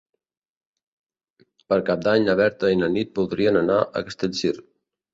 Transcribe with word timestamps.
Per 1.67 1.79
Cap 1.91 2.03
d'Any 2.09 2.27
na 2.31 2.37
Berta 2.41 2.75
i 2.75 2.81
na 2.83 2.93
Nit 2.97 3.15
voldrien 3.23 3.65
anar 3.65 3.81
a 3.87 4.07
Castellcir. 4.13 4.57